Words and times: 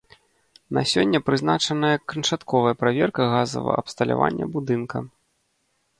На 0.75 0.81
сёння 0.91 1.19
прызначаная 1.27 1.93
канчатковая 2.13 2.73
праверка 2.81 3.21
газавага 3.35 3.77
абсталявання 3.83 4.45
будынка. 4.57 4.97